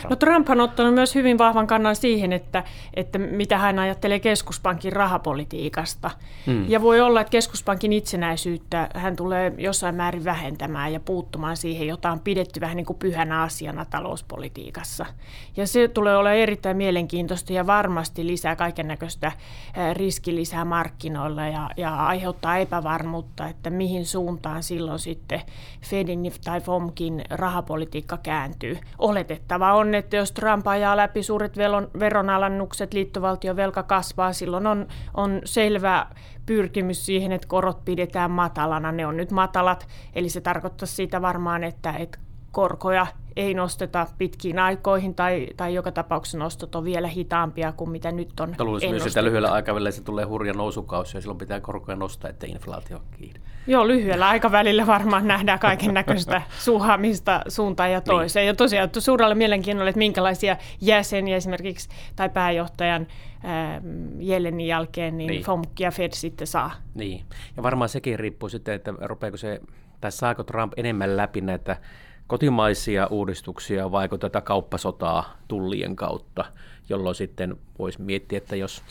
No 0.09 0.15
Trump 0.15 0.49
on 0.49 0.61
ottanut 0.61 0.93
myös 0.93 1.15
hyvin 1.15 1.37
vahvan 1.37 1.67
kannan 1.67 1.95
siihen, 1.95 2.33
että, 2.33 2.63
että 2.93 3.19
mitä 3.19 3.57
hän 3.57 3.79
ajattelee 3.79 4.19
keskuspankin 4.19 4.93
rahapolitiikasta. 4.93 6.11
Mm. 6.45 6.69
Ja 6.69 6.81
voi 6.81 7.01
olla, 7.01 7.21
että 7.21 7.31
keskuspankin 7.31 7.93
itsenäisyyttä 7.93 8.89
hän 8.95 9.15
tulee 9.15 9.53
jossain 9.57 9.95
määrin 9.95 10.23
vähentämään 10.23 10.93
ja 10.93 10.99
puuttumaan 10.99 11.57
siihen, 11.57 11.87
jota 11.87 12.11
on 12.11 12.19
pidetty 12.19 12.61
vähän 12.61 12.77
niin 12.77 12.85
kuin 12.85 12.99
pyhänä 12.99 13.41
asiana 13.41 13.85
talouspolitiikassa. 13.85 15.05
Ja 15.57 15.67
se 15.67 15.87
tulee 15.87 16.17
olla 16.17 16.31
erittäin 16.31 16.77
mielenkiintoista 16.77 17.53
ja 17.53 17.67
varmasti 17.67 18.27
lisää 18.27 18.55
kaiken 18.55 18.87
näköistä 18.87 19.31
riskilisää 19.93 20.65
markkinoilla 20.65 21.47
ja, 21.47 21.69
ja 21.77 22.05
aiheuttaa 22.05 22.57
epävarmuutta, 22.57 23.47
että 23.47 23.69
mihin 23.69 24.05
suuntaan 24.05 24.63
silloin 24.63 24.99
sitten 24.99 25.41
Fedin 25.81 26.31
tai 26.43 26.61
FOMkin 26.61 27.21
rahapolitiikka 27.29 28.17
kääntyy. 28.17 28.77
Oletettavaa 28.99 29.72
on, 29.75 29.95
että 29.95 30.15
jos 30.15 30.31
Trump 30.31 30.67
ajaa 30.67 30.97
läpi 30.97 31.23
suuret 31.23 31.57
veronalannukset, 31.99 32.93
liittovaltion 32.93 33.55
velka 33.55 33.83
kasvaa, 33.83 34.33
silloin 34.33 34.67
on, 34.67 34.87
on 35.13 35.41
selvä 35.45 36.07
pyrkimys 36.45 37.05
siihen, 37.05 37.31
että 37.31 37.47
korot 37.47 37.85
pidetään 37.85 38.31
matalana. 38.31 38.91
Ne 38.91 39.07
on 39.07 39.17
nyt 39.17 39.31
matalat, 39.31 39.87
eli 40.15 40.29
se 40.29 40.41
tarkoittaa 40.41 40.87
sitä 40.87 41.21
varmaan, 41.21 41.63
että, 41.63 41.91
että 41.91 42.19
korkoja 42.51 43.07
ei 43.35 43.53
nosteta 43.53 44.07
pitkiin 44.17 44.59
aikoihin 44.59 45.15
tai, 45.15 45.47
tai 45.57 45.73
joka 45.73 45.91
tapauksessa 45.91 46.37
nostot 46.37 46.75
on 46.75 46.83
vielä 46.83 47.07
hitaampia 47.07 47.71
kuin 47.71 47.89
mitä 47.89 48.11
nyt 48.11 48.39
on 48.39 48.55
Luulisin 48.59 48.89
myös, 48.89 49.07
että 49.07 49.23
lyhyellä 49.23 49.51
aikavälillä 49.51 49.91
se 49.91 50.03
tulee 50.03 50.25
hurja 50.25 50.53
nousukausi 50.53 51.17
ja 51.17 51.21
silloin 51.21 51.37
pitää 51.37 51.59
korkoja 51.59 51.95
nostaa, 51.95 52.29
ettei 52.29 52.49
inflaatio 52.49 53.01
kiinni. 53.17 53.39
Joo, 53.67 53.87
lyhyellä 53.87 54.27
aikavälillä 54.27 54.87
varmaan 54.87 55.27
nähdään 55.27 55.59
kaiken 55.59 55.93
näköistä 55.93 56.41
suhaamista 56.59 57.41
suuntaan 57.47 57.91
ja 57.91 57.99
niin. 57.99 58.05
toiseen. 58.05 58.43
Niin. 58.43 58.47
Ja 58.47 58.53
tosiaan 58.53 58.89
suurella 58.99 59.35
mielenkiinnolla, 59.35 59.89
että 59.89 59.97
minkälaisia 59.97 60.57
jäseniä 60.81 61.35
esimerkiksi 61.35 61.89
tai 62.15 62.29
pääjohtajan 62.29 63.07
Jellenin 64.19 64.67
jälkeen 64.67 65.17
niin, 65.17 65.27
niin. 65.27 65.43
FOMC 65.43 65.79
ja 65.79 65.91
Fed 65.91 66.11
sitten 66.13 66.47
saa. 66.47 66.71
Niin, 66.93 67.25
ja 67.57 67.63
varmaan 67.63 67.89
sekin 67.89 68.19
riippuu 68.19 68.49
sitten, 68.49 68.73
että 68.73 68.93
rupeako 69.01 69.37
se, 69.37 69.61
tai 70.01 70.11
saako 70.11 70.43
Trump 70.43 70.73
enemmän 70.77 71.17
läpi 71.17 71.41
näitä 71.41 71.77
kotimaisia 72.27 73.07
uudistuksia 73.07 73.91
vaiko 73.91 74.17
tätä 74.17 74.41
kauppasotaa 74.41 75.37
tullien 75.47 75.95
kautta, 75.95 76.45
jolloin 76.89 77.15
sitten 77.15 77.55
voisi 77.79 78.01
miettiä, 78.01 78.37
että 78.37 78.55
jos, 78.55 78.83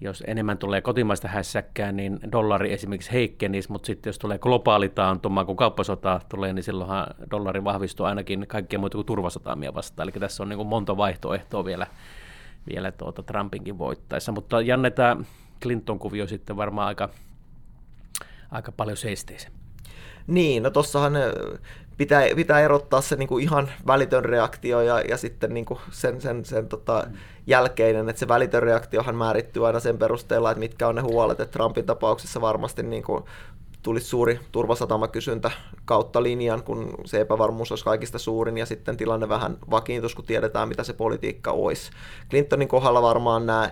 jos 0.00 0.24
enemmän 0.26 0.58
tulee 0.58 0.80
kotimaista 0.80 1.28
hässäkkää, 1.28 1.92
niin 1.92 2.18
dollari 2.32 2.72
esimerkiksi 2.72 3.12
heikkenisi, 3.12 3.72
mutta 3.72 3.86
sitten 3.86 4.08
jos 4.08 4.18
tulee 4.18 4.38
globaali 4.38 4.88
taantuma, 4.88 5.44
kun 5.44 5.56
kauppasota 5.56 6.20
tulee, 6.28 6.52
niin 6.52 6.62
silloinhan 6.62 7.06
dollari 7.30 7.64
vahvistuu 7.64 8.06
ainakin 8.06 8.46
kaikkea 8.48 8.78
muuta 8.78 8.96
kuin 8.98 9.06
turvasotaamia 9.06 9.74
vastaan. 9.74 10.08
Eli 10.08 10.20
tässä 10.20 10.42
on 10.42 10.48
niin 10.48 10.56
kuin 10.56 10.68
monta 10.68 10.96
vaihtoehtoa 10.96 11.64
vielä, 11.64 11.86
vielä 12.72 12.92
tuota 12.92 13.22
Trumpinkin 13.22 13.78
voittaessa. 13.78 14.32
Mutta 14.32 14.60
Janne, 14.60 14.90
tämä 14.90 15.16
Clinton-kuvio 15.62 16.26
sitten 16.26 16.56
varmaan 16.56 16.88
aika, 16.88 17.08
aika 18.50 18.72
paljon 18.72 18.96
seisteisen. 18.96 19.52
Niin, 20.26 20.62
no 20.62 20.70
tossahan 20.70 21.12
pitää, 21.98 22.22
pitää 22.36 22.60
erottaa 22.60 23.00
se 23.00 23.16
niin 23.16 23.28
kuin 23.28 23.44
ihan 23.44 23.70
välitön 23.86 24.24
reaktio 24.24 24.80
ja, 24.80 25.00
ja 25.00 25.16
sitten 25.16 25.54
niin 25.54 25.64
kuin 25.64 25.80
sen, 25.90 26.20
sen, 26.20 26.44
sen 26.44 26.68
tota, 26.68 27.06
jälkeinen, 27.46 28.08
että 28.08 28.20
se 28.20 28.28
välitön 28.28 28.62
reaktiohan 28.62 29.16
määrittyy 29.16 29.66
aina 29.66 29.80
sen 29.80 29.98
perusteella, 29.98 30.50
että 30.50 30.60
mitkä 30.60 30.88
on 30.88 30.94
ne 30.94 31.00
huolet, 31.00 31.40
että 31.40 31.52
Trumpin 31.52 31.86
tapauksessa 31.86 32.40
varmasti 32.40 32.82
niin 32.82 33.02
kuin 33.02 33.24
tulisi 33.82 34.06
suuri 34.06 34.40
turvasatamakysyntä 34.52 35.50
kautta 35.84 36.22
linjan, 36.22 36.62
kun 36.62 36.94
se 37.04 37.20
epävarmuus 37.20 37.72
olisi 37.72 37.84
kaikista 37.84 38.18
suurin 38.18 38.58
ja 38.58 38.66
sitten 38.66 38.96
tilanne 38.96 39.28
vähän 39.28 39.56
vakiintus, 39.70 40.14
kun 40.14 40.24
tiedetään, 40.24 40.68
mitä 40.68 40.84
se 40.84 40.92
politiikka 40.92 41.52
olisi. 41.52 41.90
Clintonin 42.30 42.68
kohdalla 42.68 43.02
varmaan 43.02 43.46
nämä 43.46 43.70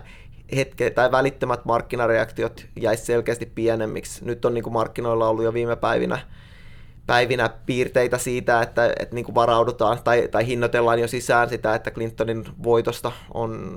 hetke, 0.55 0.89
tai 0.89 1.11
välittömät 1.11 1.65
markkinareaktiot 1.65 2.65
jäisi 2.75 3.05
selkeästi 3.05 3.45
pienemmiksi. 3.45 4.25
Nyt 4.25 4.45
on 4.45 4.53
niin 4.53 4.63
kuin 4.63 4.73
markkinoilla 4.73 5.29
ollut 5.29 5.45
jo 5.45 5.53
viime 5.53 5.75
päivinä 5.75 6.19
päivinä 7.07 7.49
piirteitä 7.65 8.17
siitä, 8.17 8.61
että, 8.61 8.93
että 8.99 9.15
niin 9.15 9.25
kuin 9.25 9.35
varaudutaan 9.35 9.99
tai, 10.03 10.27
tai 10.31 10.47
hinnoitellaan 10.47 10.99
jo 10.99 11.07
sisään 11.07 11.49
sitä, 11.49 11.75
että 11.75 11.91
Clintonin 11.91 12.45
voitosta 12.63 13.11
on, 13.33 13.75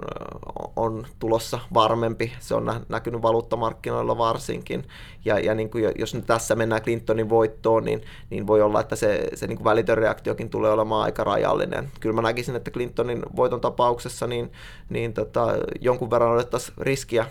on 0.77 1.07
tulossa 1.19 1.59
varmempi. 1.75 2.33
Se 2.39 2.55
on 2.55 2.85
näkynyt 2.89 3.23
valuuttamarkkinoilla 3.23 4.19
varsinkin. 4.19 4.85
Ja, 5.25 5.39
ja 5.39 5.55
niin 5.55 5.71
kuin 5.71 5.93
jos 5.99 6.15
nyt 6.15 6.27
tässä 6.27 6.55
mennään 6.55 6.83
Clintonin 6.83 7.29
voittoon, 7.29 7.85
niin, 7.85 8.03
niin 8.31 8.47
voi 8.47 8.63
olla, 8.63 8.81
että 8.81 8.97
se, 8.97 9.29
se 9.35 9.47
niin 9.47 9.57
kuin 9.57 9.65
välitön 9.65 9.99
reaktiokin 9.99 10.51
tulee 10.51 10.71
olemaan 10.71 11.05
aika 11.05 11.25
rajallinen. 11.25 11.89
Kyllä 12.01 12.15
mä 12.15 12.23
näkisin, 12.23 12.57
että 12.57 12.71
Clintonin 12.71 13.23
voiton 13.37 13.61
tapauksessa 13.61 14.27
niin, 14.27 14.53
niin 14.89 15.13
tota, 15.13 15.49
jonkun 15.81 16.11
verran 16.11 16.33
otettaisiin 16.35 16.75
riskiä 16.79 17.27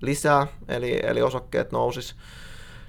lisää, 0.00 0.46
eli, 0.68 1.00
eli 1.02 1.22
osakkeet 1.22 1.72
nousis 1.72 2.14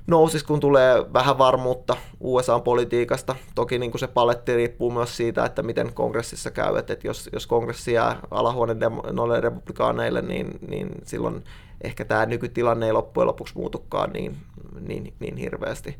nousis, 0.08 0.44
kun 0.44 0.60
tulee 0.60 1.14
vähän 1.14 1.38
varmuutta 1.38 1.98
USA-politiikasta. 2.20 3.36
Toki 3.56 3.80
niin 3.80 3.92
kuin 3.92 4.00
se 4.00 4.08
paletti 4.08 4.56
riippuu 4.56 4.92
myös 4.92 5.18
siitä, 5.18 5.46
että 5.46 5.64
miten 5.64 5.94
kongressissa 5.94 6.52
käy. 6.52 6.78
että 6.78 6.98
jos, 7.04 7.30
jos 7.34 7.48
kongressi 7.48 7.94
jää 7.94 8.20
alahuoneen 8.32 8.80
noille 9.12 9.42
republikaaneille, 9.42 10.22
niin, 10.22 10.60
niin 10.68 10.90
silloin 11.04 11.44
ehkä 11.84 12.06
tämä 12.06 12.26
nykytilanne 12.26 12.86
ei 12.86 12.94
loppujen 12.94 13.28
lopuksi 13.28 13.58
muutukaan 13.58 14.14
niin, 14.14 14.38
niin, 14.80 15.14
niin 15.20 15.38
hirveästi. 15.38 15.98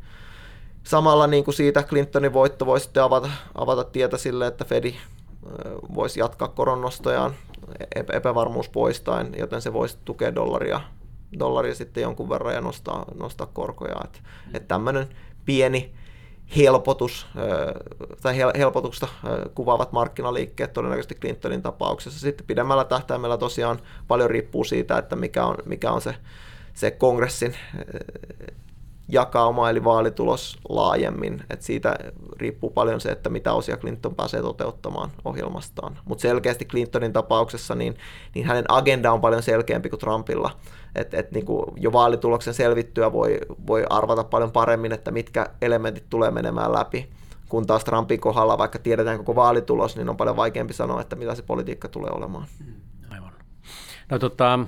Samalla 0.84 1.26
niin 1.26 1.44
kuin 1.44 1.54
siitä 1.54 1.82
Clintonin 1.82 2.32
voitto 2.32 2.66
voi 2.66 2.80
sitten 2.80 3.02
avata, 3.02 3.30
avata 3.54 3.84
tietä 3.84 4.16
sille, 4.16 4.46
että 4.46 4.64
Fedi 4.64 4.94
voisi 5.94 6.20
jatkaa 6.20 6.48
koronnostojaan 6.48 7.34
epävarmuus 8.12 8.68
poistaen, 8.68 9.32
joten 9.38 9.62
se 9.62 9.72
voisi 9.72 9.98
tukea 10.04 10.34
dollaria 10.34 10.80
dollaria 11.38 11.74
sitten 11.74 12.02
jonkun 12.02 12.28
verran 12.28 12.54
ja 12.54 12.60
nostaa, 12.60 13.04
nostaa 13.14 13.46
korkoja. 13.46 14.00
Että 14.04 14.18
et 14.54 14.68
tämmöinen 14.68 15.08
pieni 15.44 15.94
helpotus 16.56 17.26
tai 18.22 18.36
helpotuksesta 18.36 19.08
kuvaavat 19.54 19.92
markkinaliikkeet 19.92 20.72
todennäköisesti 20.72 21.14
Clintonin 21.14 21.62
tapauksessa. 21.62 22.20
Sitten 22.20 22.46
pidemmällä 22.46 22.84
tähtäimellä 22.84 23.38
tosiaan 23.38 23.78
paljon 24.08 24.30
riippuu 24.30 24.64
siitä, 24.64 24.98
että 24.98 25.16
mikä 25.16 25.46
on, 25.46 25.56
mikä 25.64 25.92
on 25.92 26.00
se, 26.00 26.14
se 26.74 26.90
kongressin 26.90 27.56
jakauma 29.08 29.70
eli 29.70 29.84
vaalitulos 29.84 30.58
laajemmin. 30.68 31.42
Et 31.50 31.62
siitä 31.62 31.98
riippuu 32.36 32.70
paljon 32.70 33.00
se, 33.00 33.10
että 33.10 33.30
mitä 33.30 33.52
osia 33.52 33.76
Clinton 33.76 34.14
pääsee 34.14 34.42
toteuttamaan 34.42 35.10
ohjelmastaan. 35.24 35.98
Mutta 36.04 36.22
selkeästi 36.22 36.64
Clintonin 36.64 37.12
tapauksessa 37.12 37.74
niin, 37.74 37.96
niin 38.34 38.46
hänen 38.46 38.64
agenda 38.68 39.12
on 39.12 39.20
paljon 39.20 39.42
selkeämpi 39.42 39.90
kuin 39.90 40.00
Trumpilla. 40.00 40.50
Et, 40.96 41.14
et 41.14 41.32
niin 41.32 41.46
jo 41.76 41.92
vaalituloksen 41.92 42.54
selvittyä 42.54 43.12
voi, 43.12 43.38
voi 43.66 43.84
arvata 43.90 44.24
paljon 44.24 44.52
paremmin, 44.52 44.92
että 44.92 45.10
mitkä 45.10 45.46
elementit 45.62 46.04
tulee 46.10 46.30
menemään 46.30 46.72
läpi. 46.72 47.10
Kun 47.48 47.66
taas 47.66 47.84
Trumpin 47.84 48.20
kohdalla, 48.20 48.58
vaikka 48.58 48.78
tiedetään 48.78 49.18
koko 49.18 49.34
vaalitulos, 49.34 49.96
niin 49.96 50.08
on 50.08 50.16
paljon 50.16 50.36
vaikeampi 50.36 50.72
sanoa, 50.72 51.00
että 51.00 51.16
mitä 51.16 51.34
se 51.34 51.42
politiikka 51.42 51.88
tulee 51.88 52.10
olemaan. 52.10 52.46
Aivan. 53.10 53.32
No 54.10 54.18
tota, 54.18 54.58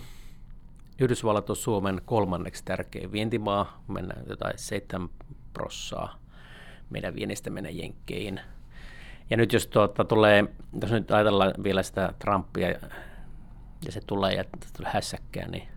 Yhdysvallat 0.99 1.51
on 1.51 1.57
Suomen 1.57 2.01
kolmanneksi 2.05 2.65
tärkein 2.65 3.13
vientimaa. 3.13 3.83
Mennään 3.89 4.23
jotain 4.29 4.59
7 4.59 5.09
prossaa 5.53 6.19
meidän 6.91 7.15
viennistä 7.15 7.51
menee 7.51 7.73
Jenkkeihin. 7.73 8.41
Ja 9.31 9.37
nyt 9.37 9.53
jos 9.53 9.67
tuota, 9.67 10.05
tulee, 10.05 10.45
jos 10.83 10.91
nyt 10.91 11.11
ajatellaan 11.11 11.53
vielä 11.63 11.83
sitä 11.83 12.13
Trumpia 12.19 12.69
ja 13.85 13.93
se 13.93 14.01
tulee 14.07 14.35
ja 14.35 14.45
tulee 14.77 14.93
hässäkkää, 14.95 15.49
niin 15.49 15.69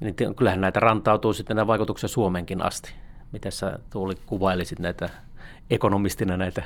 niin 0.00 0.34
kyllähän 0.36 0.60
näitä 0.60 0.80
rantautuu 0.80 1.32
sitten 1.32 1.56
nämä 1.56 1.66
vaikutuksia 1.66 2.08
Suomenkin 2.08 2.62
asti. 2.62 2.92
Miten 3.32 3.52
sä 3.52 3.78
Tuuli 3.90 4.14
kuvailisit 4.26 4.78
näitä 4.78 5.08
ekonomistina 5.70 6.36
näitä 6.36 6.62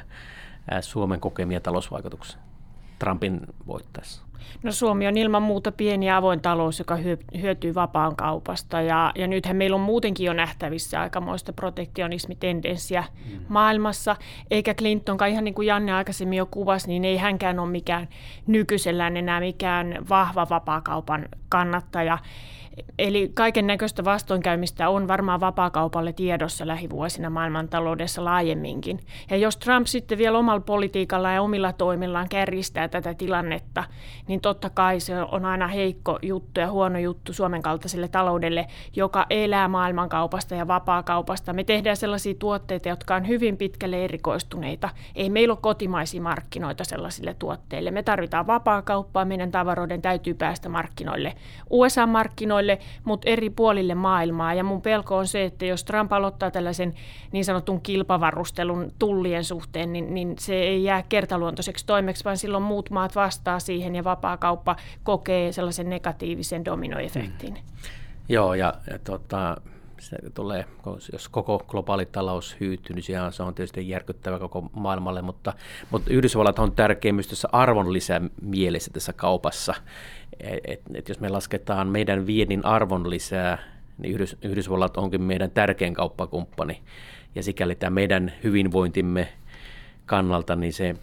Suomen 0.81 1.21
kokemia 1.21 1.61
talousvaikutuksia 1.61 2.39
Trumpin 2.99 3.41
voittaessa? 3.67 4.23
No 4.63 4.73
Suomi 4.73 5.07
on 5.07 5.17
ilman 5.17 5.43
muuta 5.43 5.73
pieni 5.73 6.07
ja 6.07 6.17
avoin 6.17 6.41
talous, 6.41 6.79
joka 6.79 6.99
hyötyy 7.43 7.75
vapaan 7.75 8.17
kaupasta 8.17 8.81
ja, 8.81 9.13
ja 9.15 9.27
nythän 9.27 9.57
meillä 9.57 9.75
on 9.75 9.81
muutenkin 9.81 10.27
jo 10.27 10.33
nähtävissä 10.33 11.01
aikamoista 11.01 11.53
protektionismitendenssiä 11.53 13.05
mm. 13.31 13.41
maailmassa, 13.49 14.17
eikä 14.51 14.75
Clintonkaan 14.75 15.31
ihan 15.31 15.45
niin 15.45 15.55
kuin 15.55 15.67
Janne 15.67 15.93
aikaisemmin 15.93 16.37
jo 16.37 16.47
kuvasi, 16.47 16.89
niin 16.89 17.05
ei 17.05 17.17
hänkään 17.17 17.59
ole 17.59 17.71
mikään 17.71 18.09
nykyisellään 18.47 19.17
enää 19.17 19.41
mikään 19.41 20.07
vahva 20.09 20.47
vapaakaupan 20.51 21.29
kannattaja. 21.49 22.19
Eli 22.99 23.31
kaiken 23.35 23.67
näköistä 23.67 24.05
vastoinkäymistä 24.05 24.89
on 24.89 25.09
varmaan 25.09 25.41
vapaakaupalle 25.41 26.13
tiedossa 26.13 26.67
lähivuosina 26.67 27.31
maailmantaloudessa 27.31 28.25
laajemminkin. 28.25 29.01
Ja 29.31 29.37
jos 29.37 29.57
Trump 29.57 29.87
sitten 29.87 30.19
vielä 30.19 30.39
omalla 30.39 30.61
politiikallaan 30.61 31.35
ja 31.35 31.43
omilla 31.43 31.73
toimillaan 31.73 32.29
kärjistää 32.29 32.89
tätä 32.89 33.15
tilannetta, 33.15 33.85
niin 34.29 34.41
totta 34.41 34.71
kai 34.71 35.01
se 35.01 35.23
on 35.23 35.45
aina 35.45 35.67
heikko 35.67 36.19
juttu 36.23 36.61
ja 36.61 36.71
huono 36.71 36.99
juttu 36.99 37.33
Suomen 37.33 37.63
kaltaiselle 37.63 38.09
taloudelle, 38.09 38.67
joka 38.97 39.27
elää 39.31 39.69
maailmankaupasta 39.69 40.55
ja 40.55 40.69
vapaakaupasta. 40.69 41.53
Me 41.53 41.65
tehdään 41.65 41.97
sellaisia 41.97 42.35
tuotteita, 42.39 42.89
jotka 42.89 43.15
on 43.15 43.29
hyvin 43.29 43.57
pitkälle 43.57 44.05
erikoistuneita. 44.05 44.89
Ei 45.15 45.31
meillä 45.31 45.53
ole 45.53 45.59
kotimaisia 45.63 46.23
markkinoita 46.23 46.85
sellaisille 46.85 47.35
tuotteille. 47.39 47.91
Me 47.91 48.03
tarvitaan 48.03 48.47
vapaakauppaa, 48.47 49.25
meidän 49.25 49.51
tavaroiden 49.51 50.03
täytyy 50.03 50.35
päästä 50.35 50.69
markkinoille. 50.69 51.35
USA-markkinoille 51.71 52.60
markkinoille, 52.61 52.79
mutta 53.05 53.31
eri 53.31 53.51
puolille 53.51 53.95
maailmaa. 53.95 54.55
Ja 54.55 54.65
mun 54.65 54.83
pelko 54.83 55.17
on 55.17 55.27
se, 55.27 55.45
että 55.45 55.65
jos 55.65 55.85
Trump 55.85 56.13
aloittaa 56.13 56.51
tällaisen 56.51 56.95
niin 57.33 57.45
sanotun 57.45 57.81
kilpavarustelun 57.81 58.93
tullien 58.99 59.45
suhteen, 59.45 59.93
niin, 59.93 60.15
niin 60.15 60.35
se 60.39 60.55
ei 60.55 60.85
jää 60.85 61.03
kertaluontoiseksi 61.03 61.87
toimeksi, 61.87 62.25
vaan 62.25 62.37
silloin 62.37 62.63
muut 62.63 62.91
maat 62.91 63.17
vastaa 63.17 63.61
siihen 63.61 63.95
ja 63.95 64.05
vapaakauppa 64.05 64.77
kokee 65.03 65.53
sellaisen 65.53 65.91
negatiivisen 65.91 66.65
dominoefektin. 66.65 67.55
Mm. 67.55 67.61
Joo, 68.29 68.55
ja, 68.55 68.75
ja 68.91 68.99
tota, 68.99 69.57
se 70.01 70.17
tulee, 70.35 70.65
jos 71.13 71.29
koko 71.29 71.65
globaali 71.69 72.07
talous 72.07 72.57
hyytyy, 72.61 72.97
niin 72.97 73.33
se 73.33 73.43
on 73.43 73.55
tietysti 73.55 73.89
järkyttävä 73.89 74.39
koko 74.39 74.71
maailmalle, 74.73 75.23
mutta, 75.23 75.53
mutta 75.91 76.11
Yhdysvallat 76.11 76.59
on 76.59 76.73
tärkeä 76.73 77.13
myös 77.13 77.29
tässä 77.29 77.49
arvonlisä 77.53 78.21
mielessä 78.43 78.91
tässä 78.95 79.13
kaupassa. 79.13 79.75
Et, 80.41 80.61
et, 80.65 80.81
et 80.95 81.09
jos 81.09 81.21
me 81.21 81.29
lasketaan 81.29 81.89
meidän 81.89 82.27
viennin 82.27 82.65
arvonlisää, 82.65 83.59
niin 83.99 84.15
Yhdys, 84.15 84.37
Yhdysvallat 84.43 84.97
onkin 84.97 85.23
meidän 85.23 85.51
tärkein 85.51 85.95
kauppakumppani. 85.95 86.83
Ja 87.35 87.43
sikäli 87.43 87.75
tämä 87.75 87.91
meidän 87.91 88.33
hyvinvointimme 88.45 89.29
kannalta, 90.07 90.57
niin 90.57 90.73
se, 90.73 90.97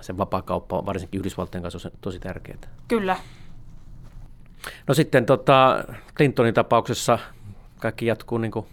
se 0.00 0.16
vapaakauppa 0.18 0.86
varsinkin 0.86 1.18
Yhdysvaltojen 1.18 1.62
kanssa 1.62 1.88
on 1.88 1.98
tosi 2.00 2.18
tärkeää. 2.18 2.58
Kyllä. 2.88 3.16
No 4.86 4.94
sitten 4.94 5.26
tota, 5.26 5.84
Clintonin 6.16 6.54
tapauksessa 6.54 7.18
kaikki 7.78 8.06
jatkuu 8.06 8.38
niin 8.38 8.52
kuin 8.52 8.66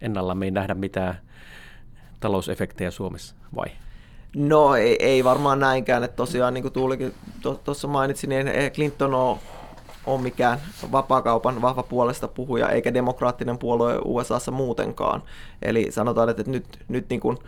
ennalla, 0.00 0.34
me 0.34 0.44
ei 0.44 0.50
nähdä 0.50 0.74
mitään 0.74 1.20
talousefektejä 2.20 2.90
Suomessa, 2.90 3.34
vai? 3.56 3.66
No 4.36 4.74
ei, 4.74 4.96
ei 5.00 5.24
varmaan 5.24 5.60
näinkään, 5.60 6.04
että 6.04 6.16
tosiaan 6.16 6.54
niin 6.54 6.62
kuin 6.62 6.72
Tuulikin 6.72 7.14
tuossa 7.64 7.88
mainitsi, 7.88 8.26
niin 8.26 8.46
Clinton 8.74 9.14
ole, 9.14 9.38
ole 10.06 10.20
mikään 10.20 10.58
vapaakaupan 10.92 11.62
vahva 11.62 11.82
puolesta 11.82 12.28
puhuja, 12.28 12.68
eikä 12.68 12.94
demokraattinen 12.94 13.58
puolue 13.58 13.98
USAssa 14.04 14.50
muutenkaan. 14.50 15.22
Eli 15.62 15.86
sanotaan, 15.90 16.28
että 16.28 16.42
nyt, 16.46 16.66
nyt 16.88 17.08
niin 17.08 17.20
kuin, 17.20 17.38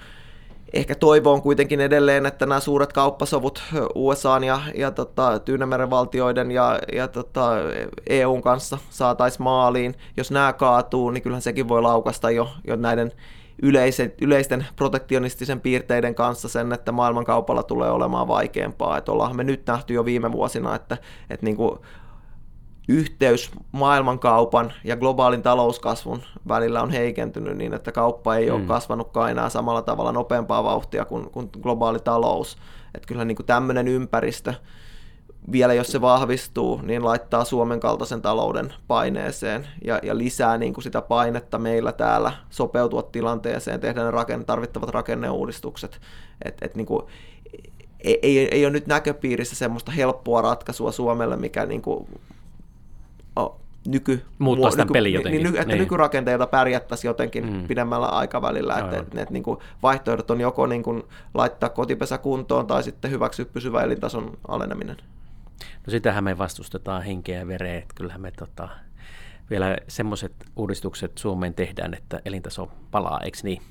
ehkä 0.72 0.94
toivo 0.94 1.32
on 1.32 1.42
kuitenkin 1.42 1.80
edelleen, 1.80 2.26
että 2.26 2.46
nämä 2.46 2.60
suuret 2.60 2.92
kauppasovut 2.92 3.62
USA 3.94 4.38
ja, 4.38 4.60
ja 4.74 4.90
tota, 4.90 5.38
Tyynemeren 5.38 5.90
valtioiden 5.90 6.50
ja, 6.50 6.78
ja 6.92 7.08
tota, 7.08 7.50
EUn 8.08 8.42
kanssa 8.42 8.78
saataisiin 8.90 9.42
maaliin. 9.42 9.94
Jos 10.16 10.30
nämä 10.30 10.52
kaatuu, 10.52 11.10
niin 11.10 11.22
kyllähän 11.22 11.42
sekin 11.42 11.68
voi 11.68 11.82
laukasta 11.82 12.30
jo, 12.30 12.48
jo 12.66 12.76
näiden 12.76 13.12
yleisen, 13.62 14.12
yleisten 14.20 14.66
protektionistisen 14.76 15.60
piirteiden 15.60 16.14
kanssa 16.14 16.48
sen, 16.48 16.72
että 16.72 16.92
maailmankaupalla 16.92 17.62
tulee 17.62 17.90
olemaan 17.90 18.28
vaikeampaa. 18.28 18.98
Että 18.98 19.12
ollaan 19.12 19.36
me 19.36 19.44
nyt 19.44 19.66
nähty 19.66 19.94
jo 19.94 20.04
viime 20.04 20.32
vuosina, 20.32 20.74
että, 20.74 20.98
että 21.30 21.46
niin 21.46 21.56
kuin 21.56 21.78
yhteys 22.88 23.50
maailmankaupan 23.72 24.72
ja 24.84 24.96
globaalin 24.96 25.42
talouskasvun 25.42 26.22
välillä 26.48 26.82
on 26.82 26.90
heikentynyt 26.90 27.56
niin, 27.56 27.74
että 27.74 27.92
kauppa 27.92 28.36
ei 28.36 28.48
mm. 28.48 28.54
ole 28.54 28.62
kasvanutkaan 28.62 29.30
enää 29.30 29.48
samalla 29.48 29.82
tavalla 29.82 30.12
nopeampaa 30.12 30.64
vauhtia 30.64 31.04
kuin, 31.04 31.30
kuin 31.30 31.50
globaali 31.62 32.00
talous. 32.00 32.56
Että 32.94 33.06
kyllä 33.08 33.24
niin 33.24 33.36
tämmöinen 33.46 33.88
ympäristö, 33.88 34.54
vielä 35.52 35.74
jos 35.74 35.92
se 35.92 36.00
vahvistuu, 36.00 36.80
niin 36.82 37.04
laittaa 37.04 37.44
Suomen 37.44 37.80
kaltaisen 37.80 38.22
talouden 38.22 38.74
paineeseen 38.88 39.66
ja, 39.84 40.00
ja 40.02 40.18
lisää 40.18 40.58
niin 40.58 40.74
kuin 40.74 40.84
sitä 40.84 41.02
painetta 41.02 41.58
meillä 41.58 41.92
täällä 41.92 42.32
sopeutua 42.50 43.02
tilanteeseen, 43.02 43.80
tehdä 43.80 44.04
ne 44.04 44.10
rakenne, 44.10 44.44
tarvittavat 44.44 44.88
rakenneuudistukset. 44.88 46.00
Et, 46.44 46.58
et 46.62 46.74
niin 46.74 46.86
kuin, 46.86 47.02
ei, 48.04 48.18
ei, 48.22 48.48
ei 48.50 48.64
ole 48.64 48.72
nyt 48.72 48.86
näköpiirissä 48.86 49.56
semmoista 49.56 49.92
helppoa 49.92 50.42
ratkaisua 50.42 50.92
Suomelle, 50.92 51.36
mikä 51.36 51.66
niin 51.66 51.82
kuin 51.82 52.06
nyky, 53.86 54.24
Muuttaa 54.38 54.70
sitä 54.70 54.84
nyky, 54.84 54.92
peli 54.92 55.12
jotenkin. 55.12 55.42
Niin, 55.42 55.56
että 55.56 55.68
niin. 55.68 55.78
nykyrakenteita 55.78 56.46
pärjättäisiin 56.46 57.08
jotenkin 57.08 57.52
mm. 57.52 57.66
pidemmällä 57.66 58.06
aikavälillä. 58.06 58.78
Että, 58.78 58.96
että, 58.96 59.22
että 59.22 59.32
niin 59.32 59.42
kuin 59.42 59.58
vaihtoehdot 59.82 60.30
on 60.30 60.40
joko 60.40 60.66
niin 60.66 60.82
kuin 60.82 61.02
laittaa 61.34 61.68
kotipesä 61.68 62.18
kuntoon 62.18 62.66
tai 62.66 62.82
sitten 62.82 63.10
hyväksyä 63.10 63.44
pysyvä 63.44 63.82
elintason 63.82 64.38
aleneminen. 64.48 64.96
No 65.86 65.90
sitähän 65.90 66.24
me 66.24 66.38
vastustetaan 66.38 67.02
henkeä 67.02 67.38
ja 67.38 67.46
vereä. 67.46 67.78
Että 67.78 67.94
kyllähän 67.94 68.20
me 68.20 68.30
tota, 68.30 68.68
vielä 69.50 69.76
semmoiset 69.88 70.32
uudistukset 70.56 71.18
Suomeen 71.18 71.54
tehdään, 71.54 71.94
että 71.94 72.20
elintaso 72.24 72.68
palaa, 72.90 73.20
eikö 73.20 73.38
niin? 73.42 73.62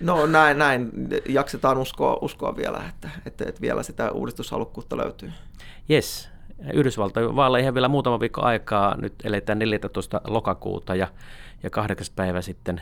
No 0.00 0.26
näin, 0.26 0.58
näin. 0.58 0.90
jaksetaan 1.28 1.78
uskoa, 1.78 2.18
uskoa 2.20 2.56
vielä, 2.56 2.84
että, 2.88 3.10
että, 3.26 3.44
että 3.48 3.60
vielä 3.60 3.82
sitä 3.82 4.10
uudistushalukkuutta 4.10 4.96
löytyy. 4.96 5.32
Yes, 5.90 6.29
Yhdysvaltojen 6.72 7.36
vaaleihin 7.36 7.74
vielä 7.74 7.88
muutama 7.88 8.20
viikko 8.20 8.42
aikaa. 8.42 8.96
Nyt 8.96 9.14
eletään 9.24 9.58
14. 9.58 10.20
lokakuuta 10.26 10.94
ja, 10.94 11.08
ja 11.62 11.70
kahdeksas 11.70 12.10
päivä 12.10 12.40
sitten 12.40 12.80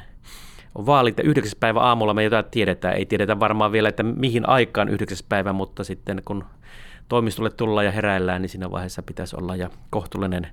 on 0.74 0.86
vaalit. 0.86 1.18
Ja 1.18 1.24
yhdeksäs 1.24 1.56
päivä 1.60 1.80
aamulla 1.80 2.14
me 2.14 2.24
jotain 2.24 2.44
tiedetään. 2.50 2.96
Ei 2.96 3.06
tiedetä 3.06 3.40
varmaan 3.40 3.72
vielä, 3.72 3.88
että 3.88 4.02
mihin 4.02 4.48
aikaan 4.48 4.88
yhdeksäs 4.88 5.22
päivä, 5.22 5.52
mutta 5.52 5.84
sitten 5.84 6.22
kun 6.24 6.44
toimistolle 7.08 7.50
tullaan 7.50 7.86
ja 7.86 7.92
heräillään, 7.92 8.42
niin 8.42 8.50
siinä 8.50 8.70
vaiheessa 8.70 9.02
pitäisi 9.02 9.36
olla 9.36 9.56
ja 9.56 9.70
kohtuullinen 9.90 10.46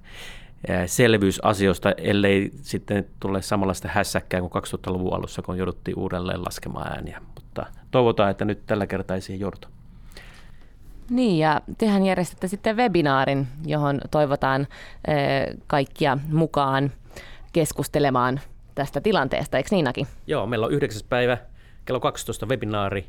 selvyys 0.86 1.40
asioista, 1.44 1.92
ellei 1.92 2.52
sitten 2.62 3.06
tule 3.20 3.42
samanlaista 3.42 3.88
hässäkkää 3.92 4.40
kuin 4.40 4.52
2000-luvun 4.52 5.14
alussa, 5.14 5.42
kun 5.42 5.58
jouduttiin 5.58 6.00
uudelleen 6.00 6.42
laskemaan 6.42 6.92
ääniä. 6.92 7.22
Mutta 7.36 7.66
toivotaan, 7.92 8.32
että 8.32 8.46
nyt 8.46 8.66
tällä 8.66 8.88
kertaa 8.88 9.16
ei 9.16 9.22
siihen 9.22 9.40
jouduta. 9.40 9.68
Niin, 11.10 11.40
ja 11.40 11.62
tehän 11.78 12.06
järjestätte 12.06 12.48
sitten 12.48 12.78
webinaarin, 12.78 13.48
johon 13.66 14.02
toivotaan 14.12 14.68
kaikkia 15.68 16.18
mukaan 16.32 16.92
keskustelemaan 17.54 18.40
tästä 18.76 19.02
tilanteesta, 19.02 19.58
eikö 19.58 19.70
Niinakin? 19.72 20.08
Joo, 20.28 20.46
meillä 20.46 20.66
on 20.66 20.74
9. 20.74 21.02
päivä 21.10 21.38
kello 21.86 22.00
12 22.00 22.46
webinaari. 22.46 23.06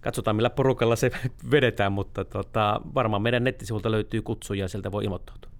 Katsotaan, 0.00 0.36
millä 0.36 0.50
porukalla 0.50 0.96
se 0.96 1.10
vedetään, 1.50 1.92
mutta 1.92 2.24
tota, 2.24 2.80
varmaan 2.94 3.22
meidän 3.22 3.44
nettisivulta 3.44 3.90
löytyy 3.90 4.22
kutsu 4.22 4.54
ja 4.54 4.68
sieltä 4.68 4.92
voi 4.92 5.04
ilmoittautua. 5.04 5.50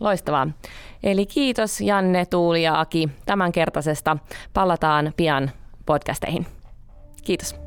Loistavaa. 0.00 0.48
Eli 1.02 1.26
kiitos 1.26 1.80
Janne, 1.80 2.26
Tuuli 2.26 2.62
ja 2.62 2.80
Aki 2.80 3.08
tämänkertaisesta. 3.26 4.16
Palataan 4.54 5.12
pian 5.16 5.50
podcasteihin. 5.86 6.46
Kiitos. 7.24 7.61